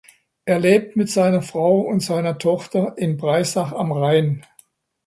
[0.45, 4.43] Er lebt mit seiner Frau und seiner Tochter in Breisach am Rhein.